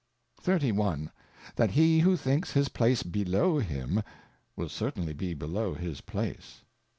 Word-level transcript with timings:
31. 0.41 1.11
That 1.57 1.69
he 1.69 1.99
who 1.99 2.17
thinks 2.17 2.53
his 2.53 2.69
Place 2.69 3.03
below 3.03 3.59
him, 3.59 4.01
will 4.55 4.67
certainly 4.67 5.13
be 5.13 5.35
below 5.35 5.75
his 5.75 6.01
Place. 6.01 6.63